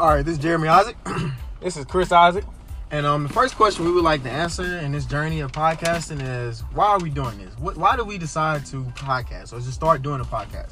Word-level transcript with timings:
All 0.00 0.08
right, 0.08 0.24
this 0.24 0.38
is 0.38 0.42
Jeremy 0.42 0.66
Isaac. 0.68 0.96
This 1.60 1.76
is 1.76 1.84
Chris 1.84 2.10
Isaac. 2.10 2.46
And 2.90 3.04
um, 3.04 3.24
the 3.24 3.28
first 3.28 3.54
question 3.54 3.84
we 3.84 3.92
would 3.92 4.02
like 4.02 4.22
to 4.22 4.30
answer 4.30 4.78
in 4.78 4.92
this 4.92 5.04
journey 5.04 5.40
of 5.40 5.52
podcasting 5.52 6.22
is 6.22 6.60
why 6.72 6.86
are 6.86 6.98
we 6.98 7.10
doing 7.10 7.36
this? 7.36 7.54
What, 7.58 7.76
why 7.76 7.96
do 7.96 8.04
we 8.04 8.16
decide 8.16 8.64
to 8.66 8.82
podcast 8.96 9.52
or 9.52 9.58
just 9.60 9.74
start 9.74 10.00
doing 10.00 10.22
a 10.22 10.24
podcast? 10.24 10.70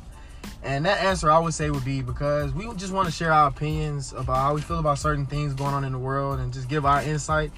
And 0.63 0.87
that 0.87 1.05
answer 1.05 1.31
I 1.31 1.39
would 1.41 1.53
say 1.53 1.69
would 1.69 1.85
be 1.85 2.01
because 2.01 2.55
we 2.55 2.73
just 2.77 2.91
want 2.91 3.05
to 3.05 3.13
share 3.13 3.31
our 3.31 3.49
opinions 3.49 4.15
about 4.15 4.37
how 4.37 4.55
we 4.55 4.63
feel 4.63 4.79
about 4.79 4.99
certain 4.99 5.27
things 5.27 5.53
going 5.53 5.75
on 5.75 5.85
in 5.85 5.93
the 5.93 5.99
world 5.99 6.41
and 6.41 6.51
just 6.51 6.71
give 6.71 6.87
our 6.87 7.03
insight. 7.03 7.53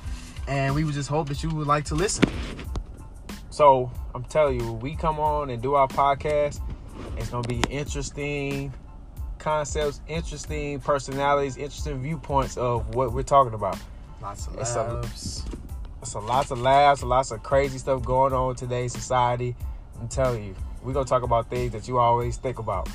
And 0.48 0.74
we 0.74 0.82
would 0.82 0.94
just 0.94 1.08
hope 1.08 1.28
that 1.28 1.40
you 1.44 1.50
would 1.50 1.68
like 1.68 1.84
to 1.84 1.94
listen. 1.94 2.24
So 3.50 3.92
I'm 4.12 4.24
telling 4.24 4.58
you, 4.58 4.72
we 4.72 4.96
come 4.96 5.20
on 5.20 5.50
and 5.50 5.62
do 5.62 5.74
our 5.74 5.86
podcast. 5.86 6.60
It's 7.16 7.30
gonna 7.30 7.46
be 7.46 7.62
interesting 7.70 8.74
concepts, 9.40 10.00
interesting 10.06 10.78
personalities, 10.80 11.56
interesting 11.56 12.00
viewpoints 12.00 12.56
of 12.56 12.94
what 12.94 13.12
we're 13.12 13.22
talking 13.24 13.54
about. 13.54 13.76
Lots 14.22 14.46
of 14.46 14.58
It's 14.58 14.74
a- 14.76 14.82
laughs. 14.82 15.44
So 16.04 16.20
lots 16.20 16.50
of 16.50 16.58
laughs, 16.60 17.02
lots 17.02 17.30
of 17.30 17.42
crazy 17.42 17.78
stuff 17.78 18.02
going 18.02 18.32
on 18.32 18.50
in 18.50 18.56
today's 18.56 18.92
society. 18.92 19.56
I'm 20.00 20.08
telling 20.08 20.44
you, 20.44 20.54
we're 20.82 20.92
gonna 20.92 21.04
talk 21.04 21.22
about 21.22 21.50
things 21.50 21.72
that 21.72 21.88
you 21.88 21.98
always 21.98 22.36
think 22.36 22.58
about. 22.58 22.88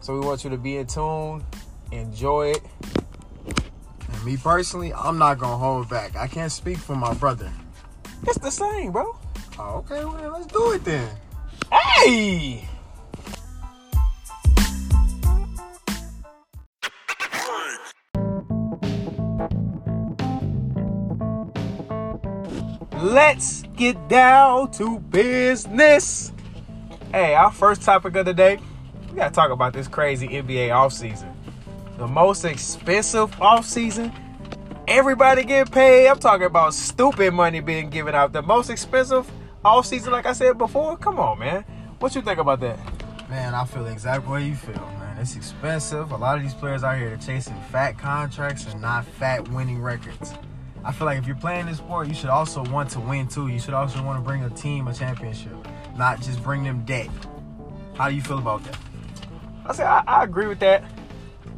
So 0.00 0.12
we 0.12 0.20
want 0.20 0.44
you 0.44 0.50
to 0.50 0.56
be 0.56 0.76
in 0.76 0.86
tune, 0.86 1.44
enjoy 1.90 2.50
it. 2.50 2.62
And 4.12 4.24
me 4.24 4.36
personally, 4.36 4.92
I'm 4.94 5.18
not 5.18 5.38
gonna 5.38 5.56
hold 5.56 5.88
back. 5.88 6.14
I 6.14 6.28
can't 6.28 6.52
speak 6.52 6.78
for 6.78 6.94
my 6.94 7.12
brother. 7.14 7.50
It's 8.24 8.38
the 8.38 8.50
same, 8.50 8.92
bro. 8.92 9.16
Oh, 9.58 9.76
okay, 9.78 10.04
well, 10.04 10.30
let's 10.32 10.46
do 10.46 10.72
it 10.72 10.84
then. 10.84 11.08
Hey! 11.72 12.68
Let's 23.06 23.62
get 23.76 24.08
down 24.08 24.72
to 24.72 24.98
business. 24.98 26.32
Hey, 27.12 27.36
our 27.36 27.52
first 27.52 27.82
topic 27.82 28.16
of 28.16 28.26
the 28.26 28.34
day, 28.34 28.58
we 29.08 29.18
gotta 29.18 29.32
talk 29.32 29.52
about 29.52 29.72
this 29.72 29.86
crazy 29.86 30.26
NBA 30.26 30.70
offseason. 30.70 31.32
The 31.98 32.08
most 32.08 32.44
expensive 32.44 33.30
offseason. 33.36 34.12
Everybody 34.88 35.44
get 35.44 35.70
paid. 35.70 36.08
I'm 36.08 36.18
talking 36.18 36.46
about 36.46 36.74
stupid 36.74 37.32
money 37.32 37.60
being 37.60 37.90
given 37.90 38.12
out. 38.12 38.32
The 38.32 38.42
most 38.42 38.70
expensive 38.70 39.30
offseason, 39.64 40.10
like 40.10 40.26
I 40.26 40.32
said 40.32 40.58
before. 40.58 40.96
Come 40.96 41.20
on, 41.20 41.38
man. 41.38 41.62
What 42.00 42.12
you 42.16 42.22
think 42.22 42.40
about 42.40 42.58
that? 42.58 42.76
Man, 43.30 43.54
I 43.54 43.64
feel 43.66 43.86
exactly 43.86 44.28
what 44.28 44.42
you 44.42 44.56
feel, 44.56 44.74
man. 44.98 45.16
It's 45.18 45.36
expensive. 45.36 46.10
A 46.10 46.16
lot 46.16 46.38
of 46.38 46.42
these 46.42 46.54
players 46.54 46.82
out 46.82 46.98
here 46.98 47.14
are 47.14 47.18
chasing 47.18 47.54
fat 47.70 47.98
contracts 47.98 48.66
and 48.66 48.82
not 48.82 49.04
fat 49.04 49.46
winning 49.50 49.80
records. 49.80 50.34
I 50.86 50.92
feel 50.92 51.06
like 51.06 51.18
if 51.18 51.26
you're 51.26 51.34
playing 51.34 51.66
this 51.66 51.78
sport, 51.78 52.06
you 52.06 52.14
should 52.14 52.30
also 52.30 52.62
want 52.66 52.90
to 52.90 53.00
win 53.00 53.26
too. 53.26 53.48
You 53.48 53.58
should 53.58 53.74
also 53.74 54.00
want 54.04 54.22
to 54.22 54.26
bring 54.26 54.44
a 54.44 54.50
team 54.50 54.86
a 54.86 54.94
championship, 54.94 55.52
not 55.96 56.20
just 56.20 56.40
bring 56.44 56.62
them 56.62 56.84
debt. 56.84 57.08
How 57.96 58.08
do 58.08 58.14
you 58.14 58.22
feel 58.22 58.38
about 58.38 58.62
that? 58.62 58.78
I 59.66 59.72
say 59.72 59.82
I, 59.82 60.04
I 60.06 60.22
agree 60.22 60.46
with 60.46 60.60
that, 60.60 60.84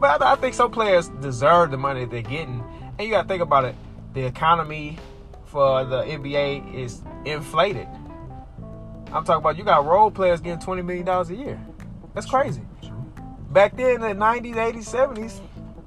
but 0.01 0.23
I, 0.23 0.33
I 0.33 0.37
think 0.37 0.55
some 0.55 0.71
players 0.71 1.09
deserve 1.21 1.71
the 1.71 1.77
money 1.77 2.07
they're 2.07 2.23
getting, 2.23 2.65
and 2.99 3.07
you 3.07 3.11
got 3.11 3.23
to 3.23 3.29
think 3.29 3.43
about 3.43 3.67
it. 3.67 3.75
The 4.15 4.25
economy 4.25 4.99
for 5.45 5.85
the 5.85 6.05
NBA 6.05 6.75
is 6.75 7.03
inflated. 7.27 7.87
I'm 9.13 9.25
talking 9.25 9.43
about 9.43 9.59
you 9.59 9.65
got 9.65 9.85
role 9.85 10.11
players 10.11 10.41
getting 10.41 10.61
twenty 10.61 10.81
million 10.81 11.05
dollars 11.05 11.29
a 11.29 11.35
year. 11.35 11.61
That's 12.15 12.27
crazy. 12.27 12.63
Back 13.51 13.77
then 13.77 13.97
in 13.97 14.01
the 14.01 14.09
'90s, 14.09 14.55
'80s, 14.55 14.89
'70s, 14.91 15.41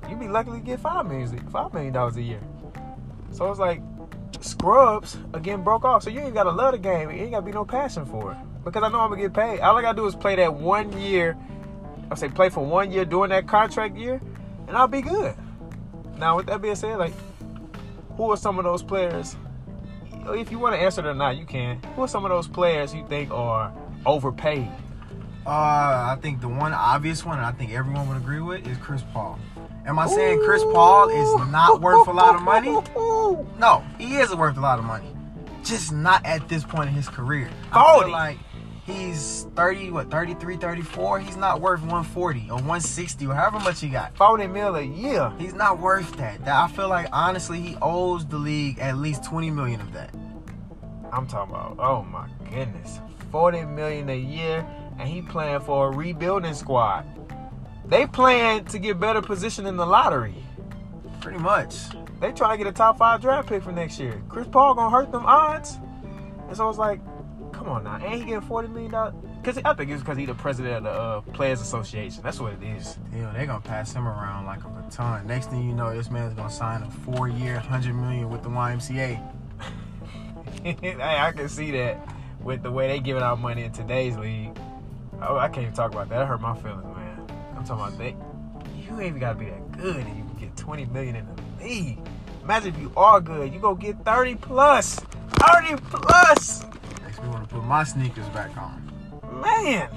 you'd 0.08 0.20
be 0.20 0.28
lucky 0.28 0.52
to 0.52 0.60
get 0.60 0.80
five 0.80 1.08
million, 1.08 1.50
five 1.50 1.74
million 1.74 1.92
dollars 1.92 2.18
a 2.18 2.22
year. 2.22 2.42
So 3.32 3.50
it's 3.50 3.60
like 3.60 3.82
scrubs 4.42 5.18
again 5.34 5.64
broke 5.64 5.86
off. 5.86 6.04
So 6.04 6.10
you 6.10 6.20
ain't 6.20 6.34
gotta 6.34 6.52
love 6.52 6.74
the 6.74 6.78
game. 6.78 7.10
You 7.12 7.18
ain't 7.18 7.32
gotta 7.32 7.46
be 7.46 7.52
no 7.52 7.66
passion 7.66 8.06
for 8.06 8.32
it. 8.34 8.38
Because 8.64 8.84
I 8.84 8.90
know 8.90 9.00
I'm 9.00 9.10
gonna 9.10 9.22
get 9.22 9.34
paid. 9.34 9.60
All 9.60 9.78
I 9.78 9.82
gotta 9.82 9.96
do 9.96 10.06
is 10.06 10.16
play 10.16 10.36
that 10.36 10.54
one 10.54 11.00
year. 11.00 11.38
I 12.10 12.16
say 12.16 12.30
play 12.30 12.50
for 12.50 12.66
one 12.66 12.92
year 12.92 13.06
during 13.06 13.30
that 13.30 13.48
contract 13.48 13.96
year, 13.96 14.22
and 14.68 14.76
I'll 14.76 14.88
be 14.88 15.02
good. 15.02 15.34
Now 16.18 16.38
with 16.38 16.48
that 16.48 16.62
being 16.62 16.76
said, 16.76 16.98
like 16.98 17.14
who 18.18 18.32
are 18.32 18.38
some 18.38 18.60
of 18.60 18.66
those 18.66 18.84
players? 18.84 19.36
If 20.28 20.52
you 20.52 20.60
want 20.60 20.76
to 20.76 20.80
answer 20.80 21.02
it 21.02 21.08
or 21.08 21.16
not, 21.16 21.38
you 21.38 21.46
can. 21.46 21.82
Who 21.96 22.04
are 22.04 22.08
some 22.08 22.26
of 22.26 22.30
those 22.30 22.48
players 22.48 22.94
you 22.94 23.06
think 23.08 23.32
are 23.32 23.74
overpaid? 24.06 24.70
Uh, 25.46 25.50
I 25.50 26.18
think 26.22 26.40
the 26.40 26.48
one 26.48 26.74
obvious 26.74 27.26
one, 27.26 27.40
I 27.40 27.52
think 27.52 27.72
everyone 27.72 28.08
would 28.08 28.18
agree 28.18 28.42
with, 28.42 28.68
is 28.68 28.78
Chris 28.78 29.04
Paul. 29.12 29.40
Am 29.86 29.98
I 30.00 30.08
saying 30.08 30.42
Chris 30.46 30.64
Paul 30.64 31.10
is 31.10 31.50
not 31.50 31.82
worth 31.82 32.08
a 32.08 32.12
lot 32.12 32.36
of 32.36 32.42
money? 32.42 32.76
No, 33.58 33.84
he 34.00 34.16
is 34.16 34.34
worth 34.36 34.58
a 34.58 34.60
lot 34.60 34.80
of 34.80 34.86
money. 34.86 35.06
Just 35.64 35.92
not 35.94 36.26
at 36.26 36.50
this 36.50 36.64
point 36.64 36.90
in 36.90 36.96
his 36.96 37.08
career. 37.08 37.48
I 37.72 37.94
40. 37.94 38.04
feel 38.06 38.12
like 38.12 38.38
he's 38.84 39.48
30, 39.56 39.92
what, 39.92 40.10
33, 40.10 40.58
34? 40.58 41.20
He's 41.20 41.38
not 41.38 41.62
worth 41.62 41.82
140 41.82 42.48
or 42.50 42.56
160 42.56 43.28
or 43.28 43.36
however 43.36 43.60
much 43.60 43.80
he 43.80 43.90
got. 43.90 44.18
Forty 44.18 44.48
mil 44.48 44.76
a 44.76 44.82
year. 44.82 45.32
He's 45.38 45.54
not 45.54 45.80
worth 45.80 46.12
that. 46.18 46.44
That- 46.46 46.56
I 46.64 46.68
feel 46.70 46.90
like 46.90 47.08
honestly 47.14 47.60
he 47.62 47.78
owes 47.84 48.26
the 48.26 48.38
league 48.38 48.80
at 48.80 48.98
least 48.98 49.24
20 49.26 49.52
million 49.52 49.80
of 49.80 49.94
that. 49.94 50.14
I'm 51.14 51.28
talking 51.28 51.54
about. 51.54 51.78
Oh 51.80 52.04
my 52.04 52.28
goodness, 52.50 53.00
forty 53.32 53.64
million 53.64 54.10
a 54.10 54.18
year, 54.18 54.66
and 54.98 55.08
he 55.08 55.22
playing 55.22 55.60
for 55.62 55.88
a 55.90 55.96
rebuilding 55.96 56.54
squad. 56.56 57.06
They 57.92 58.08
plan 58.08 58.64
to 58.68 58.80
get 58.80 59.02
better 59.02 59.22
position 59.22 59.68
in 59.68 59.76
the 59.76 59.86
lottery. 59.86 60.34
Pretty 61.20 61.40
much. 61.40 61.76
They 62.22 62.32
trying 62.32 62.58
to 62.58 62.64
get 62.64 62.68
a 62.68 62.72
top 62.72 62.98
five 62.98 63.20
draft 63.20 63.50
pick 63.50 63.62
for 63.64 63.74
next 63.74 64.00
year. 64.00 64.24
Chris 64.30 64.48
Paul 64.48 64.76
gonna 64.76 64.90
hurt 64.90 65.12
them 65.12 65.26
odds, 65.26 65.78
and 66.48 66.56
so 66.56 66.64
I 66.64 66.68
was 66.68 66.78
like, 66.78 67.02
come 67.52 67.68
on 67.68 67.84
now, 67.84 67.98
ain't 67.98 68.22
he 68.22 68.26
getting 68.28 68.40
forty 68.40 68.70
million 68.70 68.92
dollars? 68.92 69.14
Because 69.42 69.62
I 69.66 69.74
think 69.74 69.92
it's 69.92 70.02
because 70.02 70.18
he 70.18 70.26
the 70.26 70.34
president 70.34 70.78
of 70.78 70.84
the 70.84 70.90
uh, 70.90 71.22
Players 71.34 71.60
Association. 71.60 72.24
That's 72.24 72.40
what 72.40 72.54
it 72.54 72.64
is. 72.64 72.98
You 73.14 73.24
know, 73.24 73.34
they're 73.34 73.46
gonna 73.46 73.60
pass 73.60 73.92
him 73.92 74.08
around 74.08 74.46
like 74.46 74.64
a 74.64 74.70
baton. 74.70 75.28
Next 75.28 75.50
thing 75.50 75.68
you 75.68 75.76
know, 75.76 75.94
this 75.94 76.10
man's 76.10 76.34
gonna 76.34 76.50
sign 76.50 76.84
a 76.84 76.90
four-year, 76.90 77.60
hundred 77.60 77.96
million 77.96 78.30
with 78.30 78.42
the 78.42 78.50
YMCA. 78.50 79.22
hey, 80.64 80.96
I 80.98 81.34
can 81.34 81.50
see 81.50 81.72
that 81.72 82.00
with 82.42 82.64
the 82.64 82.72
way 82.72 82.88
they 82.88 83.00
giving 83.00 83.22
out 83.22 83.42
money 83.42 83.64
in 83.64 83.74
today's 83.74 84.16
league. 84.16 84.58
Oh, 85.22 85.36
I 85.36 85.50
can't 85.50 85.64
even 85.64 85.74
talk 85.74 85.92
about 85.92 86.08
that. 86.08 86.20
That 86.20 86.28
hurt 86.28 86.40
my 86.40 86.56
feelings, 86.56 86.86
man. 86.86 87.01
I'm 87.62 87.68
talking 87.68 87.96
about 87.96 87.98
that. 88.00 88.76
You 88.76 89.00
ain't 89.00 89.08
even 89.10 89.20
gotta 89.20 89.38
be 89.38 89.46
that 89.46 89.72
good, 89.78 89.98
and 89.98 90.18
you 90.18 90.24
can 90.24 90.36
get 90.40 90.58
20 90.58 90.86
million 90.86 91.16
in 91.16 91.28
the 91.28 91.64
league. 91.64 92.00
Imagine 92.44 92.74
if 92.74 92.82
you 92.82 92.92
are 92.98 93.22
good, 93.22 93.54
you 93.54 93.60
go 93.60 93.76
get 93.76 94.04
30 94.04 94.34
plus, 94.36 94.96
30 94.96 95.76
plus, 95.76 96.64
Makes 97.04 97.22
me 97.22 97.28
want 97.28 97.48
to 97.48 97.56
put 97.56 97.64
my 97.64 97.84
sneakers 97.84 98.28
back 98.30 98.50
on. 98.58 98.82
man. 99.42 99.88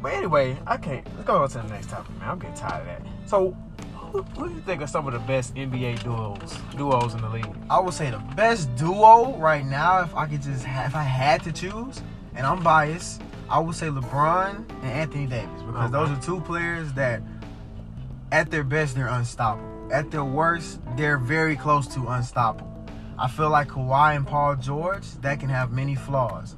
But 0.00 0.12
anyway, 0.12 0.56
I 0.64 0.76
can't. 0.76 1.04
Let's 1.16 1.26
go 1.26 1.42
on 1.42 1.48
to 1.48 1.58
the 1.58 1.64
next 1.64 1.90
topic, 1.90 2.16
man. 2.20 2.28
I'm 2.28 2.38
getting 2.38 2.54
tired 2.54 2.82
of 2.82 2.86
that. 2.86 3.02
So, 3.28 3.56
who, 3.96 4.22
who 4.22 4.48
do 4.48 4.54
you 4.54 4.60
think 4.60 4.80
are 4.80 4.86
some 4.86 5.08
of 5.08 5.12
the 5.12 5.18
best 5.18 5.56
NBA 5.56 6.04
duos, 6.04 6.56
duos 6.76 7.14
in 7.14 7.20
the 7.20 7.28
league? 7.30 7.52
I 7.68 7.80
would 7.80 7.94
say 7.94 8.12
the 8.12 8.22
best 8.36 8.72
duo 8.76 9.36
right 9.38 9.66
now, 9.66 10.02
if 10.02 10.14
I 10.14 10.26
could 10.28 10.42
just, 10.42 10.62
if 10.64 10.94
I 10.94 11.02
had 11.02 11.42
to 11.42 11.50
choose, 11.52 12.00
and 12.36 12.46
I'm 12.46 12.62
biased, 12.62 13.22
I 13.50 13.58
would 13.60 13.74
say 13.74 13.86
LeBron 13.88 14.68
and 14.82 14.84
Anthony 14.84 15.26
Davis 15.26 15.62
because 15.62 15.84
Okay. 15.84 15.92
those 15.92 16.10
are 16.10 16.20
two 16.20 16.40
players 16.42 16.92
that, 16.94 17.22
at 18.30 18.50
their 18.50 18.64
best, 18.64 18.94
they're 18.94 19.06
unstoppable. 19.06 19.88
At 19.92 20.10
their 20.10 20.24
worst, 20.24 20.80
they're 20.96 21.16
very 21.18 21.56
close 21.56 21.86
to 21.94 22.06
unstoppable. 22.08 22.66
I 23.18 23.26
feel 23.28 23.50
like 23.50 23.68
Kawhi 23.68 24.16
and 24.16 24.26
Paul 24.26 24.56
George 24.56 25.10
that 25.22 25.40
can 25.40 25.48
have 25.48 25.72
many 25.72 25.94
flaws. 25.94 26.56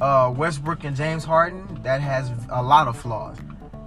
Uh, 0.00 0.32
Westbrook 0.36 0.84
and 0.84 0.96
James 0.96 1.24
Harden 1.24 1.82
that 1.82 2.00
has 2.00 2.30
a 2.50 2.62
lot 2.62 2.86
of 2.88 2.96
flaws. 2.96 3.36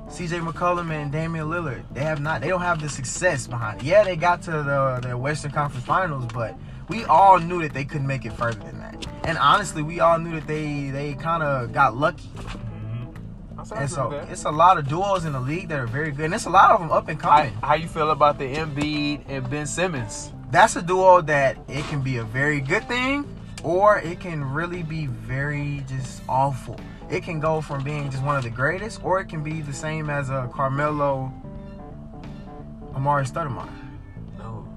CJ 0.09 0.45
McCollum 0.47 0.91
and 0.91 1.11
Damian 1.11 1.47
Lillard, 1.47 1.83
they 1.91 2.01
have 2.03 2.19
not, 2.21 2.41
they 2.41 2.47
don't 2.49 2.61
have 2.61 2.81
the 2.81 2.89
success 2.89 3.47
behind 3.47 3.81
it. 3.81 3.85
Yeah, 3.85 4.03
they 4.03 4.15
got 4.15 4.41
to 4.43 4.51
the, 4.51 4.99
the 5.07 5.17
Western 5.17 5.51
Conference 5.51 5.85
Finals, 5.85 6.25
but 6.33 6.55
we 6.87 7.03
all 7.05 7.39
knew 7.39 7.61
that 7.61 7.73
they 7.73 7.83
couldn't 7.85 8.05
make 8.05 8.25
it 8.25 8.33
further. 8.33 8.59
And 9.23 9.37
honestly, 9.37 9.81
we 9.81 9.99
all 9.99 10.19
knew 10.19 10.31
that 10.39 10.47
they 10.47 10.89
they 10.89 11.13
kind 11.13 11.43
of 11.43 11.71
got 11.71 11.95
lucky. 11.95 12.27
Mm-hmm. 12.35 13.59
I 13.73 13.81
And 13.81 13.89
so 13.89 14.11
it's 14.29 14.43
a 14.45 14.51
lot 14.51 14.77
of 14.77 14.87
duos 14.87 15.25
in 15.25 15.33
the 15.33 15.39
league 15.39 15.69
that 15.69 15.79
are 15.79 15.87
very 15.87 16.11
good, 16.11 16.25
and 16.25 16.33
it's 16.33 16.45
a 16.45 16.49
lot 16.49 16.71
of 16.71 16.79
them 16.81 16.91
up 16.91 17.07
and 17.07 17.21
How, 17.21 17.37
coming. 17.37 17.53
how 17.61 17.75
you 17.75 17.87
feel 17.87 18.11
about 18.11 18.37
the 18.37 18.53
Embiid 18.53 19.23
and 19.27 19.49
Ben 19.49 19.65
Simmons? 19.65 20.31
That's 20.51 20.75
a 20.75 20.81
duo 20.81 21.21
that 21.21 21.57
it 21.67 21.85
can 21.85 22.01
be 22.01 22.17
a 22.17 22.23
very 22.23 22.59
good 22.59 22.87
thing, 22.87 23.25
or 23.63 23.99
it 23.99 24.19
can 24.19 24.43
really 24.43 24.83
be 24.83 25.07
very 25.07 25.83
just 25.87 26.21
awful. 26.27 26.79
It 27.09 27.23
can 27.23 27.39
go 27.39 27.61
from 27.61 27.83
being 27.83 28.09
just 28.09 28.23
one 28.23 28.35
of 28.35 28.43
the 28.43 28.49
greatest, 28.49 29.03
or 29.03 29.19
it 29.19 29.29
can 29.29 29.43
be 29.43 29.61
the 29.61 29.73
same 29.73 30.09
as 30.09 30.29
a 30.29 30.49
Carmelo, 30.53 31.31
Amar'e 32.93 33.25
Stoudemire. 33.25 33.69
No. 34.37 34.67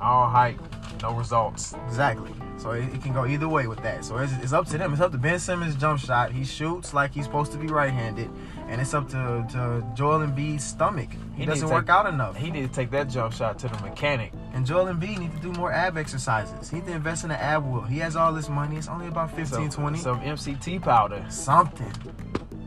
All 0.00 0.28
hype, 0.28 0.58
no 1.04 1.14
results. 1.14 1.74
Exactly. 1.86 2.32
So 2.56 2.70
it, 2.70 2.84
it 2.94 3.02
can 3.02 3.12
go 3.12 3.26
either 3.26 3.48
way 3.48 3.66
with 3.66 3.82
that. 3.82 4.04
So 4.04 4.16
it's, 4.18 4.32
it's 4.42 4.52
up 4.52 4.66
to 4.68 4.78
them. 4.78 4.92
It's 4.92 5.02
up 5.02 5.12
to 5.12 5.18
Ben 5.18 5.38
Simmons' 5.38 5.76
jump 5.76 6.00
shot. 6.00 6.32
He 6.32 6.44
shoots 6.44 6.94
like 6.94 7.12
he's 7.12 7.24
supposed 7.26 7.52
to 7.52 7.58
be 7.58 7.66
right-handed, 7.66 8.30
and 8.68 8.80
it's 8.80 8.94
up 8.94 9.08
to, 9.10 9.46
to 9.50 9.86
Joel 9.94 10.20
Embiid's 10.20 10.64
stomach. 10.64 11.10
He, 11.34 11.42
He 11.42 11.46
doesn't 11.46 11.68
to 11.68 11.74
work 11.74 11.90
out 11.90 12.06
enough. 12.06 12.36
He 12.36 12.50
need 12.50 12.66
to 12.66 12.72
take 12.72 12.90
that 12.92 13.10
jump 13.10 13.34
shot 13.34 13.58
to 13.60 13.68
the 13.68 13.78
mechanic. 13.80 14.32
And 14.54 14.64
Joel 14.64 14.86
Embiid 14.86 15.18
need 15.18 15.32
to 15.32 15.40
do 15.40 15.52
more 15.52 15.72
ab 15.72 15.98
exercises. 15.98 16.70
He 16.70 16.76
need 16.76 16.86
to 16.86 16.92
invest 16.92 17.24
in 17.24 17.30
an 17.30 17.40
ab 17.40 17.66
wheel. 17.66 17.82
He 17.82 17.98
has 17.98 18.16
all 18.16 18.32
this 18.32 18.48
money. 18.48 18.76
It's 18.76 18.88
only 18.88 19.08
about 19.08 19.30
15, 19.30 19.46
some, 19.46 19.70
20. 19.70 19.98
Some 19.98 20.20
MCT 20.20 20.80
powder. 20.80 21.24
Something. 21.28 21.92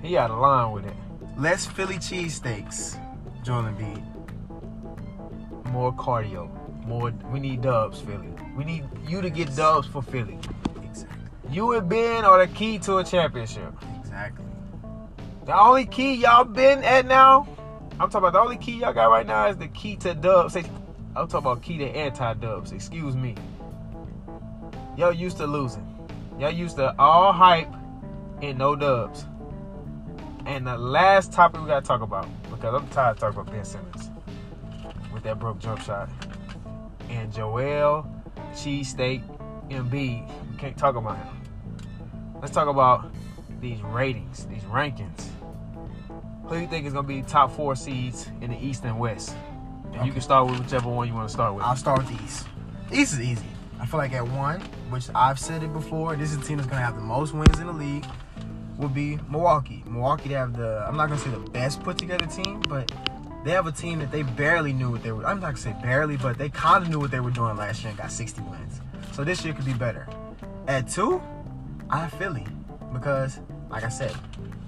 He 0.04 0.16
out 0.16 0.30
of 0.30 0.40
line 0.40 0.74
with 0.74 0.86
it. 0.86 0.96
Less 1.38 1.66
Philly 1.66 1.96
cheesesteaks, 1.96 3.00
Joel 3.44 3.64
Embiid. 3.64 4.04
More 5.72 5.94
cardio. 5.94 6.67
More. 6.88 7.12
We 7.32 7.40
need 7.40 7.62
dubs, 7.62 8.00
Philly. 8.00 8.30
We 8.56 8.64
need 8.64 8.86
you 9.08 9.22
to 9.22 9.30
get 9.30 9.56
dubs 9.56 9.88
for 9.88 10.02
Philly. 10.02 10.40
Exactly. 10.84 11.20
You 11.52 11.74
and 11.74 11.90
Ben 11.90 12.24
are 12.24 12.46
the 12.46 12.52
key 12.54 12.80
to 12.80 12.98
a 12.98 13.04
championship. 13.04 13.74
Exactly. 14.00 14.46
The 15.46 15.58
only 15.58 15.86
key 15.86 16.16
y'all 16.16 16.46
been 16.46 16.84
at 16.84 17.06
now, 17.06 17.48
I'm 18.00 18.10
talking 18.10 18.18
about 18.20 18.34
the 18.34 18.40
only 18.40 18.58
key 18.58 18.80
y'all 18.80 18.94
got 18.94 19.10
right 19.10 19.28
now 19.28 19.48
is 19.48 19.58
the 19.58 19.68
key 19.68 19.96
to 19.98 20.14
dubs. 20.14 20.56
I'm 20.56 20.64
talking 21.14 21.38
about 21.38 21.62
key 21.62 21.78
to 21.80 21.86
anti-dubs. 21.86 22.72
Excuse 22.72 23.16
me. 23.16 23.36
Y'all 24.98 25.14
used 25.14 25.38
to 25.38 25.48
losing. 25.48 25.86
Y'all 26.40 26.52
used 26.52 26.78
to 26.78 26.96
all 27.00 27.34
hype 27.34 27.74
and 28.42 28.58
no 28.58 28.76
dubs. 28.76 29.26
And 30.46 30.66
the 30.66 30.78
last 30.78 31.34
topic 31.34 31.62
we 31.62 31.68
gotta 31.68 31.86
talk 31.86 32.02
about, 32.02 32.28
because 32.50 32.74
I'm 32.74 32.88
tired 32.90 33.12
of 33.12 33.20
talking 33.20 33.40
about 33.42 33.52
Ben 33.52 33.66
Simmons 33.66 34.10
with 35.14 35.24
that 35.24 35.40
broke 35.40 35.60
jump 35.60 35.82
shot. 35.82 36.10
And 37.10 37.32
Joel 37.32 38.06
Cheesesteak 38.54 39.24
Embiid. 39.70 40.28
We 40.52 40.58
can't 40.58 40.78
talk 40.78 40.96
about 40.96 41.18
him. 41.18 41.42
Let's 42.42 42.54
talk 42.54 42.68
about 42.68 43.12
these 43.60 43.82
ratings, 43.82 44.46
these 44.46 44.64
rankings. 44.64 45.28
Who 46.44 46.56
do 46.56 46.62
you 46.62 46.68
think 46.68 46.86
is 46.86 46.94
gonna 46.94 47.08
be 47.08 47.22
top 47.24 47.52
four 47.52 47.76
seeds 47.76 48.30
in 48.42 48.52
the 48.52 48.66
East 48.66 48.84
and 48.86 48.98
West? 48.98 49.36
And 49.94 50.06
you 50.06 50.14
can 50.14 50.22
start 50.22 50.50
with 50.50 50.60
whichever 50.60 50.90
one 50.90 51.08
you 51.08 51.14
want 51.14 51.28
to 51.28 51.34
start 51.34 51.56
with. 51.56 51.64
I'll 51.64 51.76
start 51.76 52.00
with 52.00 52.18
the 52.18 52.24
East. 52.24 52.48
East 52.92 53.14
is 53.14 53.22
easy. 53.22 53.46
I 53.80 53.86
feel 53.86 54.00
like 54.00 54.14
at 54.14 54.28
one, 54.28 54.62
which 54.90 55.08
I've 55.14 55.40
said 55.40 55.64
it 55.64 55.74
before, 55.74 56.16
this 56.16 56.32
is 56.32 56.40
the 56.40 56.46
team 56.46 56.58
that's 56.58 56.70
gonna 56.70 56.82
have 56.82 56.96
the 56.96 57.02
most 57.02 57.34
wins 57.34 57.60
in 57.60 57.68
the 57.68 57.74
league. 57.74 58.06
Will 58.78 58.90
be 58.90 59.18
Milwaukee. 59.30 59.84
Milwaukee 59.88 60.30
they 60.30 60.36
have 60.36 60.56
the 60.56 60.86
I'm 60.88 60.96
not 60.96 61.10
gonna 61.10 61.20
say 61.20 61.32
the 61.32 61.50
best 61.50 61.82
put 61.82 61.98
together 61.98 62.26
team, 62.28 62.62
but 62.70 62.92
they 63.48 63.54
have 63.54 63.66
a 63.66 63.72
team 63.72 64.00
that 64.00 64.12
they 64.12 64.24
barely 64.24 64.74
knew 64.74 64.92
what 64.92 65.04
they 65.04 65.12
were. 65.14 65.26
I'm 65.26 65.40
not 65.40 65.56
gonna 65.56 65.58
say 65.58 65.76
barely, 65.82 66.18
but 66.18 66.38
they 66.38 66.50
kind 66.50 66.84
of 66.84 66.90
knew 66.90 67.00
what 67.00 67.12
they 67.12 67.22
were 67.22 67.32
doing 67.32 67.56
last 67.56 67.82
year 67.82 67.92
and 67.92 67.98
got 67.98 68.12
60 68.12 68.42
wins. 68.42 68.82
So 69.14 69.24
this 69.24 69.46
year 69.46 69.54
could 69.54 69.64
be 69.64 69.74
better. 69.74 70.06
At 70.68 70.90
two, 70.90 71.22
I 71.90 72.00
have 72.00 72.14
Philly 72.14 72.46
because, 72.92 73.40
like 73.70 73.86
I 73.86 73.90
said, 73.90 74.14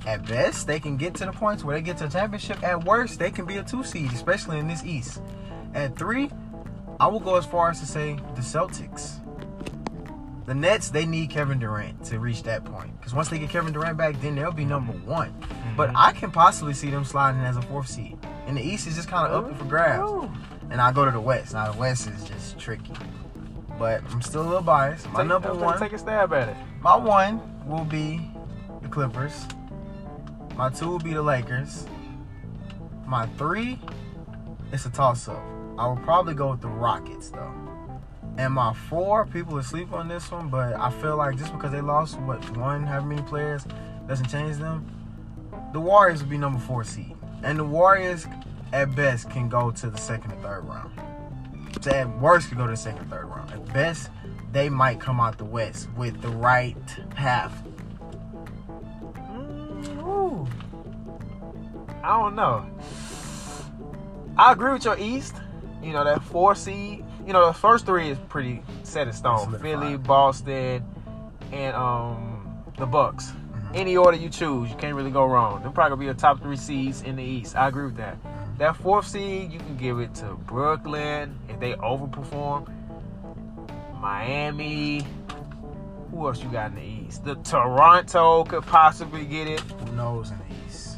at 0.08 0.26
best 0.26 0.66
they 0.66 0.80
can 0.80 0.96
get 0.96 1.14
to 1.16 1.26
the 1.26 1.34
points 1.34 1.62
where 1.62 1.76
they 1.76 1.82
get 1.82 1.98
to 1.98 2.06
the 2.06 2.10
championship. 2.10 2.64
At 2.64 2.86
worst, 2.86 3.20
they 3.20 3.32
can 3.32 3.46
be 3.46 3.58
a 3.58 3.64
two 3.64 3.84
seed, 3.84 4.14
especially 4.14 4.60
in 4.60 4.68
this 4.70 4.86
East. 4.86 5.22
At 5.74 5.98
three, 5.98 6.32
I 7.02 7.08
will 7.08 7.20
go 7.20 7.36
as 7.36 7.46
far 7.46 7.70
as 7.70 7.82
to 7.82 7.86
say 7.86 8.14
the 8.36 8.42
Celtics. 8.42 9.20
The 10.46 10.56
Nets, 10.56 10.90
they 10.90 11.06
need 11.06 11.32
Kevin 11.32 11.60
Durant 11.60 12.06
to 12.06 12.20
reach 12.20 12.44
that 12.44 12.64
point. 12.64 12.98
Because 12.98 13.14
once 13.14 13.28
they 13.28 13.40
get 13.40 13.50
Kevin 13.50 13.74
Durant 13.74 13.98
back, 13.98 14.20
then 14.22 14.36
they'll 14.36 14.52
be 14.54 14.66
number 14.66 14.94
one. 14.94 15.34
But 15.76 15.90
mm-hmm. 15.90 15.98
I 15.98 16.14
can 16.14 16.32
possibly 16.32 16.74
see 16.74 16.90
them 16.90 17.04
sliding 17.04 17.42
as 17.42 17.58
a 17.58 17.62
fourth 17.62 17.88
seed. 17.88 18.18
And 18.50 18.58
the 18.58 18.64
East 18.64 18.88
is 18.88 18.96
just 18.96 19.08
kind 19.08 19.32
of 19.32 19.46
up 19.46 19.58
for 19.60 19.66
grabs. 19.66 20.28
And 20.72 20.82
I 20.82 20.92
go 20.92 21.06
to 21.06 21.12
the 21.12 21.22
West. 21.22 21.54
Now 21.54 21.72
the 21.72 21.78
West 21.78 22.08
is 22.08 22.24
just 22.24 22.58
tricky. 22.58 22.94
But 23.78 24.02
I'm 24.12 24.24
still 24.24 24.42
a 24.42 24.48
little 24.48 24.62
biased. 24.64 25.08
My 25.12 25.20
Take- 25.20 25.28
number 25.28 25.54
one, 25.54 25.78
Take 25.80 25.94
a 25.94 26.00
stab 26.00 26.34
at 26.34 26.50
it. 26.50 26.58
my 26.82 26.96
one 26.96 27.40
will 27.68 27.86
be 27.86 28.20
the 28.82 28.88
Clippers. 28.88 29.46
My 30.56 30.70
two 30.70 30.90
will 30.90 31.00
be 31.00 31.14
the 31.14 31.22
Lakers. 31.22 31.86
My 33.06 33.28
three, 33.38 33.80
it's 34.72 34.86
a 34.86 34.90
toss 34.90 35.28
up. 35.28 35.42
I 35.78 35.88
would 35.88 36.04
probably 36.04 36.34
go 36.34 36.50
with 36.52 36.62
the 36.62 36.68
Rockets 36.68 37.30
though. 37.30 37.54
And 38.38 38.54
my 38.54 38.74
four, 38.74 39.26
people 39.28 39.58
are 39.58 39.60
asleep 39.60 39.94
on 39.94 40.08
this 40.08 40.32
one, 40.32 40.50
but 40.50 40.74
I 40.74 40.90
feel 40.90 41.18
like 41.18 41.38
just 41.38 41.52
because 41.54 41.72
they 41.72 41.82
lost 41.82 42.20
what 42.22 42.58
one, 42.58 42.84
however 42.84 43.06
many 43.06 43.22
players, 43.22 43.66
doesn't 44.08 44.28
change 44.30 44.58
them. 44.58 44.86
The 45.72 45.80
Warriors 45.80 46.22
would 46.22 46.30
be 46.30 46.38
number 46.38 46.60
four 46.60 46.84
seed, 46.84 47.16
and 47.44 47.58
the 47.60 47.64
Warriors, 47.64 48.28
at 48.72 48.96
best, 48.96 49.30
can 49.30 49.50
go 49.50 49.72
to 49.72 49.90
the 49.90 49.98
second 49.98 50.32
or 50.34 50.42
third 50.42 50.66
round. 50.66 50.92
So 51.82 51.92
at 51.92 52.20
worst, 52.20 52.50
could 52.50 52.58
go 52.58 52.66
to 52.66 52.72
the 52.72 52.78
second 52.78 53.02
or 53.02 53.06
third 53.06 53.26
round. 53.26 53.52
At 53.52 53.74
best, 53.74 54.10
they 54.52 54.70
might 54.70 55.00
come 55.00 55.20
out 55.20 55.38
the 55.38 55.46
West 55.46 55.88
with 55.96 56.22
the 56.22 56.30
right 56.30 56.76
path. 57.12 57.64
Mm, 59.16 60.04
ooh. 60.04 60.48
I 62.04 62.20
don't 62.20 62.36
know. 62.36 62.66
I 64.38 64.52
agree 64.54 64.74
with 64.74 64.86
your 64.86 64.98
East. 64.98 65.36
You 65.84 65.94
know 65.94 66.04
that 66.04 66.22
four 66.24 66.56
seed. 66.56 67.06
You 67.26 67.34
know 67.34 67.48
the 67.48 67.54
first 67.54 67.86
three 67.86 68.10
is 68.10 68.18
pretty 68.30 68.64
set 68.84 69.08
in 69.08 69.14
stone. 69.14 69.58
Philly, 69.60 69.98
Boston, 69.98 70.84
and 71.52 71.76
um 71.76 72.64
the 72.78 72.86
Bucks. 72.86 73.32
Mhm. 73.32 73.76
Any 73.76 73.98
order 73.98 74.18
you 74.18 74.30
choose, 74.30 74.70
you 74.70 74.76
can't 74.78 74.96
really 74.96 75.12
go 75.12 75.26
wrong. 75.26 75.62
They're 75.62 75.72
probably 75.72 76.06
be 76.06 76.12
the 76.12 76.18
top 76.18 76.42
three 76.42 76.58
seeds 76.58 77.02
in 77.04 77.16
the 77.18 77.24
East. 77.24 77.56
I 77.56 77.68
agree 77.68 77.86
with 77.86 77.98
that. 77.98 78.18
That 78.60 78.76
fourth 78.76 79.08
seed, 79.08 79.54
you 79.54 79.60
can 79.60 79.78
give 79.78 80.00
it 80.02 80.14
to 80.16 80.34
Brooklyn 80.34 81.40
if 81.48 81.62
they 81.62 81.76
overperform. 81.76 82.70
Miami. 84.02 85.06
Who 86.12 86.28
else 86.28 86.44
you 86.44 86.50
got 86.50 86.72
in 86.72 86.76
the 86.76 86.82
East? 86.82 87.24
The 87.24 87.36
Toronto 87.36 88.44
could 88.44 88.66
possibly 88.66 89.24
get 89.24 89.48
it. 89.48 89.62
Who 89.62 89.96
knows 89.96 90.32
in 90.32 90.38
the 90.40 90.68
East? 90.68 90.98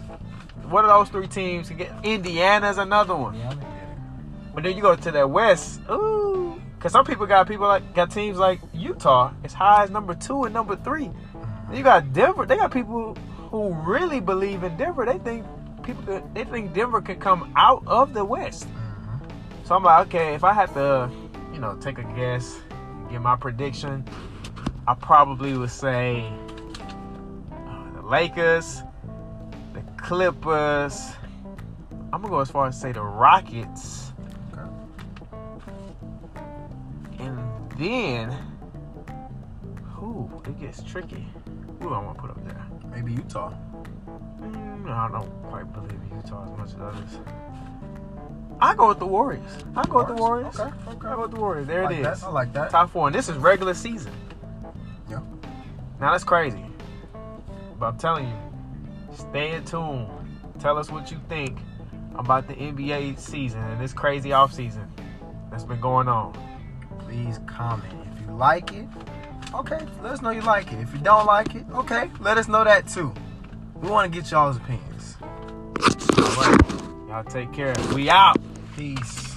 What 0.69 0.85
are 0.85 0.87
those 0.87 1.09
three 1.09 1.27
teams? 1.27 1.67
can 1.67 1.77
get 1.77 1.93
Indiana's 2.03 2.79
another 2.79 3.15
one. 3.15 3.35
Yeah, 3.35 3.49
they 3.49 3.55
get 3.57 3.63
it. 3.63 4.55
But 4.55 4.63
then 4.63 4.75
you 4.75 4.81
go 4.81 4.95
to 4.95 5.11
that 5.11 5.29
West. 5.29 5.81
Ooh. 5.91 6.59
Cause 6.79 6.91
some 6.91 7.05
people 7.05 7.27
got 7.27 7.47
people 7.47 7.67
like 7.67 7.93
got 7.93 8.09
teams 8.09 8.39
like 8.39 8.59
Utah 8.73 9.33
as 9.43 9.53
high 9.53 9.83
as 9.83 9.91
number 9.91 10.15
two 10.15 10.45
and 10.45 10.53
number 10.53 10.75
three. 10.77 11.05
Uh-huh. 11.05 11.73
You 11.75 11.83
got 11.83 12.11
Denver. 12.11 12.47
They 12.47 12.55
got 12.55 12.71
people 12.71 13.13
who 13.51 13.71
really 13.85 14.19
believe 14.19 14.63
in 14.63 14.75
Denver. 14.77 15.05
They 15.05 15.19
think 15.19 15.45
people 15.83 16.21
they 16.33 16.43
think 16.43 16.73
Denver 16.73 17.01
can 17.01 17.19
come 17.19 17.51
out 17.55 17.83
of 17.87 18.13
the 18.13 18.23
West. 18.23 18.67
Mhm. 18.67 19.65
So 19.65 19.75
I'm 19.75 19.83
like, 19.83 20.07
okay, 20.07 20.33
if 20.35 20.43
I 20.43 20.53
had 20.53 20.73
to, 20.73 21.09
you 21.53 21.59
know, 21.59 21.75
take 21.79 21.97
a 21.97 22.03
guess, 22.15 22.59
give 23.09 23.21
my 23.21 23.35
prediction, 23.35 24.05
I 24.87 24.93
probably 24.95 25.57
would 25.57 25.69
say 25.71 26.25
uh, 27.51 28.01
the 28.01 28.01
Lakers, 28.07 28.83
the 29.73 29.81
Clippers. 29.97 31.13
I'm 32.13 32.21
gonna 32.21 32.29
go 32.33 32.39
as 32.39 32.51
far 32.51 32.67
as 32.67 32.79
say 32.79 32.91
the 32.91 33.01
Rockets, 33.03 34.11
Okay. 34.53 34.69
and 37.19 37.39
then 37.77 38.35
who? 39.93 40.29
It 40.45 40.59
gets 40.59 40.83
tricky. 40.83 41.25
Who 41.79 41.89
do 41.89 41.93
I 41.93 41.99
want 42.03 42.17
to 42.17 42.21
put 42.21 42.31
up 42.31 42.43
there? 42.45 42.65
Maybe 42.93 43.13
Utah. 43.13 43.53
Mm, 44.41 44.89
I 44.89 45.09
don't 45.11 45.30
quite 45.51 45.73
believe 45.73 45.91
in 45.91 46.17
Utah 46.17 46.45
as 46.45 46.57
much 46.57 46.69
as 46.69 46.81
others. 46.81 47.19
I 48.61 48.73
go 48.75 48.87
with 48.87 48.99
the 48.99 49.05
Warriors. 49.05 49.51
I 49.75 49.83
go 49.87 49.97
with 49.97 50.07
the 50.07 50.13
Warriors. 50.13 50.59
Okay, 50.59 50.71
okay. 50.87 51.07
I 51.07 51.15
go 51.15 51.21
with 51.23 51.31
the 51.31 51.39
Warriors. 51.39 51.67
There 51.67 51.83
like 51.83 51.95
it 51.95 51.99
is. 51.99 52.21
That. 52.21 52.27
I 52.27 52.31
like 52.31 52.53
that. 52.53 52.69
Top 52.69 52.89
four, 52.91 53.07
and 53.07 53.15
this 53.15 53.27
is 53.27 53.35
regular 53.37 53.73
season. 53.73 54.13
Yeah. 55.09 55.19
Now 55.99 56.11
that's 56.11 56.23
crazy, 56.23 56.63
but 57.77 57.87
I'm 57.87 57.97
telling 57.97 58.27
you, 58.27 58.35
stay 59.15 59.51
in 59.51 59.65
tune. 59.65 60.07
Tell 60.59 60.77
us 60.77 60.89
what 60.89 61.11
you 61.11 61.19
think 61.27 61.59
about 62.15 62.47
the 62.47 62.53
NBA 62.53 63.19
season 63.19 63.61
and 63.61 63.81
this 63.81 63.93
crazy 63.93 64.31
off 64.31 64.53
season 64.53 64.87
that's 65.49 65.63
been 65.63 65.81
going 65.81 66.07
on. 66.07 66.33
Please 66.99 67.39
comment. 67.45 67.93
If 68.13 68.21
you 68.21 68.33
like 68.35 68.73
it, 68.73 68.87
okay, 69.53 69.85
let 70.01 70.13
us 70.13 70.21
know 70.21 70.29
you 70.29 70.41
like 70.41 70.71
it. 70.71 70.79
If 70.79 70.93
you 70.93 70.99
don't 70.99 71.25
like 71.25 71.55
it, 71.55 71.65
okay, 71.73 72.09
let 72.19 72.37
us 72.37 72.47
know 72.47 72.63
that 72.63 72.87
too. 72.87 73.13
We 73.81 73.89
want 73.89 74.11
to 74.11 74.17
get 74.17 74.29
y'all's 74.29 74.57
opinions. 74.57 74.90
Right, 75.81 76.61
y'all 77.07 77.23
take 77.23 77.51
care. 77.51 77.73
We 77.95 78.09
out. 78.09 78.37
Peace. 78.75 79.31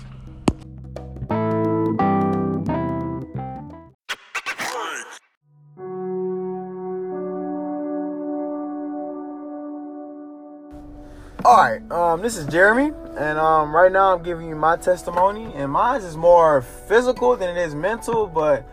All 11.47 11.59
right, 11.59 11.81
um, 11.91 12.23
this 12.23 12.37
is 12.37 12.47
Jeremy, 12.47 12.91
and 13.19 13.39
um, 13.39 13.75
right 13.75 13.93
now 13.93 14.15
I'm 14.15 14.23
giving 14.23 14.49
you 14.49 14.57
my 14.57 14.77
testimony, 14.77 15.53
and 15.55 15.71
mine 15.73 16.01
is 16.03 16.17
more 16.17 16.63
physical 16.63 17.37
than 17.37 17.57
it 17.57 17.61
is 17.61 17.75
mental, 17.75 18.27
but 18.27 18.67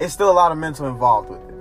it's 0.00 0.12
still 0.12 0.30
a 0.30 0.32
lot 0.32 0.52
of 0.52 0.58
mental 0.58 0.88
involved 0.88 1.30
with 1.30 1.40
it. 1.48 1.51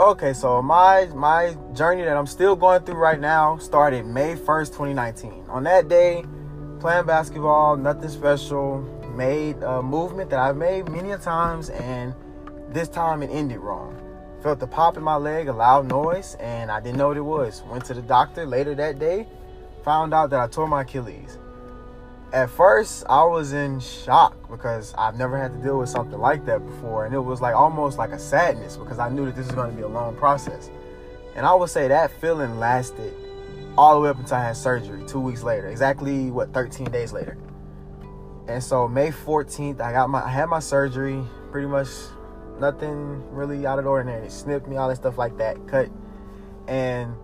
Okay, 0.00 0.32
so 0.32 0.60
my 0.60 1.06
my 1.14 1.56
journey 1.72 2.02
that 2.02 2.16
I'm 2.16 2.26
still 2.26 2.56
going 2.56 2.82
through 2.82 2.96
right 2.96 3.20
now 3.20 3.58
started 3.58 4.04
May 4.04 4.34
1st, 4.34 4.72
2019. 4.72 5.44
On 5.48 5.62
that 5.62 5.86
day, 5.86 6.24
playing 6.80 7.06
basketball, 7.06 7.76
nothing 7.76 8.08
special, 8.08 8.80
made 9.14 9.62
a 9.62 9.80
movement 9.80 10.30
that 10.30 10.40
I've 10.40 10.56
made 10.56 10.88
many 10.88 11.12
a 11.12 11.18
times, 11.18 11.70
and 11.70 12.12
this 12.70 12.88
time 12.88 13.22
it 13.22 13.28
ended 13.28 13.58
wrong. 13.58 13.96
Felt 14.42 14.58
the 14.58 14.66
pop 14.66 14.96
in 14.96 15.04
my 15.04 15.14
leg, 15.14 15.46
a 15.46 15.52
loud 15.52 15.86
noise, 15.86 16.34
and 16.40 16.72
I 16.72 16.80
didn't 16.80 16.98
know 16.98 17.06
what 17.06 17.16
it 17.16 17.20
was. 17.20 17.62
Went 17.70 17.84
to 17.84 17.94
the 17.94 18.02
doctor 18.02 18.44
later 18.44 18.74
that 18.74 18.98
day, 18.98 19.28
found 19.84 20.12
out 20.12 20.28
that 20.30 20.40
I 20.40 20.48
tore 20.48 20.66
my 20.66 20.82
Achilles. 20.82 21.38
At 22.34 22.50
first, 22.50 23.04
I 23.08 23.22
was 23.22 23.52
in 23.52 23.78
shock 23.78 24.50
because 24.50 24.92
I've 24.98 25.16
never 25.16 25.38
had 25.38 25.52
to 25.52 25.58
deal 25.62 25.78
with 25.78 25.88
something 25.88 26.18
like 26.18 26.44
that 26.46 26.66
before, 26.66 27.06
and 27.06 27.14
it 27.14 27.20
was 27.20 27.40
like 27.40 27.54
almost 27.54 27.96
like 27.96 28.10
a 28.10 28.18
sadness 28.18 28.76
because 28.76 28.98
I 28.98 29.08
knew 29.08 29.26
that 29.26 29.36
this 29.36 29.46
was 29.46 29.54
going 29.54 29.70
to 29.70 29.76
be 29.76 29.82
a 29.82 29.88
long 29.88 30.16
process. 30.16 30.68
And 31.36 31.46
I 31.46 31.54
would 31.54 31.70
say 31.70 31.86
that 31.86 32.10
feeling 32.20 32.58
lasted 32.58 33.14
all 33.78 33.94
the 33.94 34.00
way 34.00 34.08
up 34.08 34.18
until 34.18 34.38
I 34.38 34.46
had 34.46 34.56
surgery 34.56 35.04
two 35.06 35.20
weeks 35.20 35.44
later, 35.44 35.68
exactly 35.68 36.32
what 36.32 36.52
13 36.52 36.90
days 36.90 37.12
later. 37.12 37.38
And 38.48 38.60
so 38.60 38.88
May 38.88 39.12
14th, 39.12 39.80
I 39.80 39.92
got 39.92 40.10
my 40.10 40.20
I 40.20 40.30
had 40.30 40.46
my 40.46 40.58
surgery, 40.58 41.22
pretty 41.52 41.68
much 41.68 41.86
nothing 42.58 43.22
really 43.30 43.64
out 43.64 43.78
of 43.78 43.84
the 43.84 43.90
ordinary. 43.90 44.22
They 44.22 44.28
snipped 44.28 44.66
me, 44.66 44.74
all 44.74 44.88
that 44.88 44.96
stuff 44.96 45.18
like 45.18 45.38
that, 45.38 45.68
cut, 45.68 45.88
and 46.66 47.14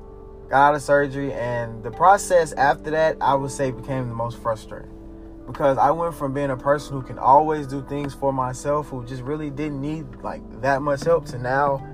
got 0.48 0.68
out 0.68 0.74
of 0.76 0.82
surgery. 0.82 1.32
And 1.32 1.82
the 1.82 1.90
process 1.90 2.52
after 2.52 2.92
that, 2.92 3.16
I 3.20 3.34
would 3.34 3.50
say, 3.50 3.72
became 3.72 4.08
the 4.08 4.14
most 4.14 4.38
frustrating 4.38 4.99
because 5.52 5.78
I 5.78 5.90
went 5.90 6.14
from 6.14 6.32
being 6.32 6.50
a 6.50 6.56
person 6.56 6.92
who 6.92 7.02
can 7.02 7.18
always 7.18 7.66
do 7.66 7.84
things 7.88 8.14
for 8.14 8.32
myself, 8.32 8.88
who 8.88 9.04
just 9.04 9.22
really 9.22 9.50
didn't 9.50 9.80
need 9.80 10.06
like 10.22 10.42
that 10.60 10.82
much 10.82 11.04
help, 11.04 11.26
to 11.26 11.38
now 11.38 11.86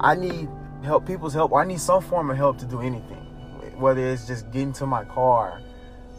I 0.00 0.14
need 0.14 0.48
help, 0.84 1.06
people's 1.06 1.34
help, 1.34 1.52
I 1.54 1.64
need 1.64 1.80
some 1.80 2.02
form 2.02 2.30
of 2.30 2.36
help 2.36 2.58
to 2.58 2.66
do 2.66 2.80
anything. 2.80 3.24
Whether 3.76 4.06
it's 4.06 4.26
just 4.26 4.50
getting 4.50 4.72
to 4.74 4.86
my 4.86 5.04
car, 5.04 5.60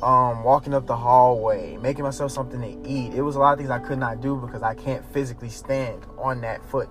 um, 0.04 0.44
walking 0.44 0.74
up 0.74 0.86
the 0.86 0.96
hallway, 0.96 1.78
making 1.78 2.04
myself 2.04 2.32
something 2.32 2.62
to 2.62 2.90
eat. 2.90 3.14
It 3.14 3.22
was 3.22 3.36
a 3.36 3.40
lot 3.40 3.54
of 3.54 3.60
things 3.60 3.70
I 3.70 3.80
could 3.80 4.00
not 4.00 4.22
do 4.22 4.36
because 4.36 4.62
I 4.62 4.74
can't 4.74 5.06
physically 5.14 5.50
stand 5.50 6.06
on 6.18 6.42
that 6.42 6.64
foot. 6.66 6.90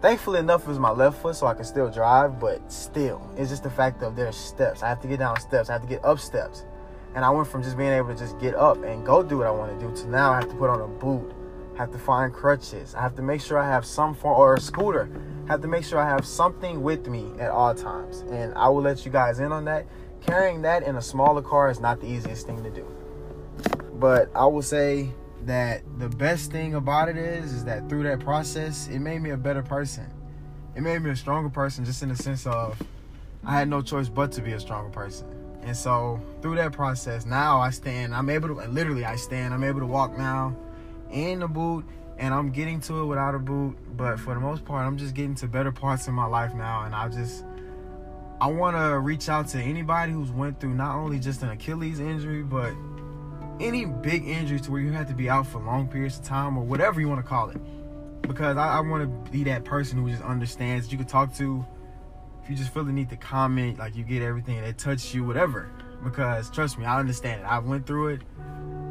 Thankfully 0.00 0.40
enough, 0.40 0.62
it 0.62 0.68
was 0.68 0.80
my 0.80 0.90
left 0.90 1.22
foot, 1.22 1.36
so 1.36 1.46
I 1.46 1.54
can 1.54 1.64
still 1.64 1.88
drive, 1.88 2.40
but 2.40 2.72
still, 2.72 3.30
it's 3.36 3.50
just 3.50 3.62
the 3.62 3.70
fact 3.70 4.02
of 4.02 4.16
there's 4.16 4.36
steps. 4.36 4.82
I 4.82 4.88
have 4.88 5.00
to 5.02 5.08
get 5.08 5.20
down 5.20 5.38
steps, 5.40 5.70
I 5.70 5.74
have 5.74 5.82
to 5.82 5.88
get 5.88 6.04
up 6.04 6.18
steps. 6.18 6.64
And 7.14 7.24
I 7.24 7.30
went 7.30 7.48
from 7.48 7.62
just 7.62 7.76
being 7.76 7.92
able 7.92 8.08
to 8.08 8.18
just 8.18 8.38
get 8.38 8.54
up 8.54 8.82
and 8.84 9.04
go 9.04 9.22
do 9.22 9.38
what 9.38 9.46
I 9.46 9.50
want 9.50 9.78
to 9.78 9.86
do 9.86 9.94
to 10.02 10.08
now 10.08 10.32
I 10.32 10.36
have 10.36 10.48
to 10.48 10.54
put 10.54 10.70
on 10.70 10.80
a 10.80 10.88
boot, 10.88 11.32
have 11.76 11.90
to 11.92 11.98
find 11.98 12.32
crutches, 12.32 12.94
I 12.94 13.02
have 13.02 13.14
to 13.16 13.22
make 13.22 13.40
sure 13.40 13.58
I 13.58 13.68
have 13.68 13.84
some 13.84 14.14
form 14.14 14.38
or 14.38 14.54
a 14.54 14.60
scooter, 14.60 15.08
have 15.48 15.60
to 15.60 15.68
make 15.68 15.84
sure 15.84 15.98
I 15.98 16.08
have 16.08 16.26
something 16.26 16.82
with 16.82 17.06
me 17.08 17.30
at 17.38 17.50
all 17.50 17.74
times. 17.74 18.24
And 18.30 18.54
I 18.54 18.68
will 18.68 18.82
let 18.82 19.04
you 19.04 19.12
guys 19.12 19.40
in 19.40 19.52
on 19.52 19.64
that 19.66 19.86
carrying 20.24 20.62
that 20.62 20.82
in 20.84 20.96
a 20.96 21.02
smaller 21.02 21.42
car 21.42 21.70
is 21.70 21.80
not 21.80 22.00
the 22.00 22.06
easiest 22.06 22.46
thing 22.46 22.62
to 22.62 22.70
do. 22.70 22.86
But 23.94 24.30
I 24.34 24.46
will 24.46 24.62
say 24.62 25.10
that 25.44 25.82
the 25.98 26.08
best 26.08 26.50
thing 26.50 26.74
about 26.74 27.08
it 27.08 27.16
is 27.16 27.52
is 27.52 27.64
that 27.64 27.88
through 27.88 28.04
that 28.04 28.20
process, 28.20 28.88
it 28.88 29.00
made 29.00 29.20
me 29.20 29.30
a 29.30 29.36
better 29.36 29.62
person. 29.62 30.06
It 30.74 30.80
made 30.82 31.02
me 31.02 31.10
a 31.10 31.16
stronger 31.16 31.50
person 31.50 31.84
just 31.84 32.02
in 32.02 32.08
the 32.08 32.16
sense 32.16 32.46
of 32.46 32.80
I 33.44 33.58
had 33.58 33.68
no 33.68 33.82
choice 33.82 34.08
but 34.08 34.32
to 34.32 34.42
be 34.42 34.52
a 34.52 34.60
stronger 34.60 34.90
person. 34.90 35.26
And 35.62 35.76
so 35.76 36.20
through 36.40 36.56
that 36.56 36.72
process, 36.72 37.24
now 37.24 37.60
I 37.60 37.70
stand, 37.70 38.14
I'm 38.14 38.28
able 38.28 38.48
to 38.48 38.54
literally 38.68 39.04
I 39.04 39.16
stand, 39.16 39.54
I'm 39.54 39.64
able 39.64 39.80
to 39.80 39.86
walk 39.86 40.16
now 40.16 40.56
in 41.10 41.40
the 41.40 41.48
boot 41.48 41.84
and 42.18 42.34
I'm 42.34 42.50
getting 42.50 42.80
to 42.82 43.00
it 43.00 43.06
without 43.06 43.34
a 43.34 43.38
boot, 43.38 43.76
but 43.96 44.18
for 44.18 44.34
the 44.34 44.40
most 44.40 44.64
part, 44.64 44.86
I'm 44.86 44.96
just 44.96 45.14
getting 45.14 45.34
to 45.36 45.46
better 45.46 45.72
parts 45.72 46.08
in 46.08 46.14
my 46.14 46.26
life 46.26 46.54
now 46.54 46.84
and 46.84 46.94
I 46.94 47.08
just 47.08 47.44
I 48.40 48.46
want 48.46 48.76
to 48.76 48.98
reach 48.98 49.28
out 49.28 49.46
to 49.50 49.60
anybody 49.60 50.10
who's 50.10 50.32
went 50.32 50.58
through 50.58 50.74
not 50.74 50.96
only 50.96 51.20
just 51.20 51.42
an 51.42 51.50
Achilles 51.50 52.00
injury, 52.00 52.42
but 52.42 52.72
any 53.60 53.84
big 53.84 54.26
injury 54.26 54.58
to 54.58 54.70
where 54.72 54.80
you 54.80 54.90
have 54.90 55.06
to 55.08 55.14
be 55.14 55.30
out 55.30 55.46
for 55.46 55.60
long 55.60 55.86
periods 55.86 56.18
of 56.18 56.24
time 56.24 56.58
or 56.58 56.64
whatever 56.64 57.00
you 57.00 57.08
want 57.08 57.20
to 57.20 57.28
call 57.28 57.50
it. 57.50 57.58
Because 58.22 58.56
I, 58.56 58.78
I 58.78 58.80
want 58.80 59.02
to 59.04 59.30
be 59.30 59.44
that 59.44 59.64
person 59.64 59.96
who 59.98 60.10
just 60.10 60.24
understands. 60.24 60.90
You 60.90 60.98
can 60.98 61.06
talk 61.06 61.32
to 61.36 61.64
if 62.42 62.50
you 62.50 62.56
just 62.56 62.72
feel 62.74 62.84
the 62.84 62.92
need 62.92 63.10
to 63.10 63.16
comment, 63.16 63.78
like 63.78 63.94
you 63.94 64.04
get 64.04 64.22
everything 64.22 64.60
that 64.60 64.78
touches 64.78 65.14
you, 65.14 65.24
whatever. 65.24 65.70
Because 66.02 66.50
trust 66.50 66.78
me, 66.78 66.84
I 66.84 66.98
understand 66.98 67.42
it. 67.42 67.44
I 67.44 67.58
went 67.60 67.86
through 67.86 68.08
it, 68.08 68.22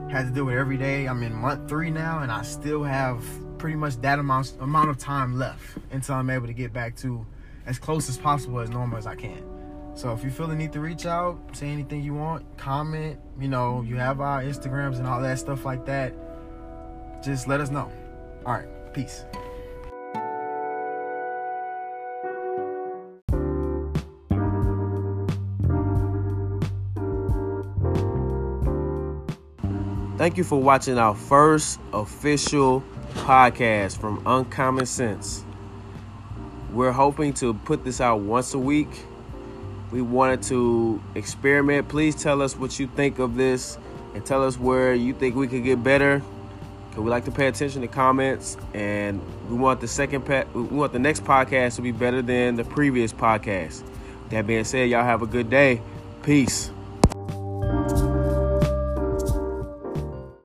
had 0.10 0.28
to 0.28 0.32
do 0.32 0.50
it 0.50 0.58
every 0.58 0.78
day. 0.78 1.06
I'm 1.08 1.22
in 1.24 1.34
month 1.34 1.68
three 1.68 1.90
now, 1.90 2.20
and 2.20 2.32
I 2.32 2.44
still 2.44 2.84
have 2.84 3.24
pretty 3.58 3.76
much 3.76 3.98
that 4.02 4.20
amount 4.20 4.54
amount 4.60 4.90
of 4.90 4.98
time 4.98 5.38
left 5.38 5.78
until 5.92 6.16
I'm 6.16 6.30
able 6.30 6.48
to 6.48 6.54
get 6.54 6.72
back 6.74 6.96
to 6.98 7.26
as 7.66 7.78
close 7.78 8.10
as 8.10 8.18
possible 8.18 8.60
as 8.60 8.70
normal 8.70 8.98
as 8.98 9.06
I 9.06 9.16
can. 9.16 9.44
So 9.94 10.14
if 10.14 10.24
you 10.24 10.32
feel 10.32 10.48
the 10.48 10.56
need 10.56 10.72
to 10.74 10.80
reach 10.80 11.06
out, 11.06 11.38
say 11.52 11.68
anything 11.68 12.02
you 12.02 12.14
want, 12.14 12.58
comment, 12.58 13.20
you 13.40 13.50
know, 13.50 13.82
you 13.82 13.98
have 13.98 14.22
our 14.22 14.42
Instagrams 14.42 14.98
and 14.98 15.06
all 15.06 15.22
that 15.22 15.38
stuff 15.38 15.66
like 15.66 15.86
that. 15.86 16.14
Just 17.22 17.48
let 17.48 17.60
us 17.60 17.70
know. 17.70 17.92
All 18.46 18.54
right, 18.54 18.94
peace. 18.94 19.26
Thank 30.22 30.38
you 30.38 30.44
for 30.44 30.62
watching 30.62 31.00
our 31.00 31.16
first 31.16 31.80
official 31.92 32.84
podcast 33.16 33.98
from 33.98 34.22
Unkommon 34.28 34.86
Sense. 34.86 35.44
We're 36.72 36.92
hoping 36.92 37.34
to 37.34 37.56
put 37.56 37.84
this 37.84 38.00
out 38.00 38.20
once 38.20 38.54
a 38.54 38.60
week. 38.60 39.04
We 39.90 40.04
wanted 40.04 40.44
to 40.44 41.02
experiment. 41.16 41.88
Please 41.88 42.14
tell 42.14 42.44
us 42.44 42.56
what 42.56 42.80
you 42.80 42.86
think 42.86 43.18
of 43.18 43.36
this 43.36 43.80
and 44.14 44.24
tell 44.24 44.44
us 44.44 44.60
where 44.60 44.94
you 44.94 45.16
think 45.16 45.36
we 45.36 45.48
could 45.48 45.64
get 45.64 45.84
better. 45.84 46.22
Cause 46.92 47.00
we 47.00 47.10
like 47.10 47.26
to 47.26 47.32
pay 47.32 47.48
attention 47.48 47.82
to 47.82 47.88
comments, 47.88 48.58
and 48.76 49.20
we 49.50 49.56
want 49.56 49.82
the 49.82 49.88
second 49.88 50.28
pa- 50.28 50.46
we 50.54 50.62
want 50.62 50.94
the 50.94 51.00
next 51.00 51.24
podcast 51.24 51.78
to 51.78 51.82
be 51.82 51.92
better 51.92 52.22
than 52.22 52.58
the 52.58 52.64
previous 52.64 53.12
podcast. 53.12 53.82
That 54.30 54.46
being 54.46 54.66
said, 54.66 54.88
y'all 54.88 55.04
have 55.04 55.24
a 55.24 55.28
good 55.28 55.50
day. 55.50 55.82
Peace. 56.22 56.70